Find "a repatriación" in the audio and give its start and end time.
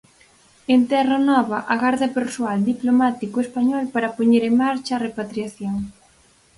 4.95-5.75